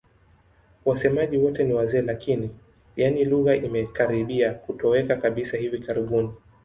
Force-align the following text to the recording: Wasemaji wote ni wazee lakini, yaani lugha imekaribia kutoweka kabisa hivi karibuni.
Wasemaji 0.85 1.37
wote 1.37 1.63
ni 1.63 1.73
wazee 1.73 2.01
lakini, 2.01 2.49
yaani 2.95 3.25
lugha 3.25 3.55
imekaribia 3.55 4.53
kutoweka 4.53 5.15
kabisa 5.15 5.57
hivi 5.57 5.79
karibuni. 5.79 6.29